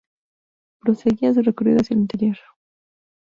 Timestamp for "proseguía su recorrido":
0.79-1.77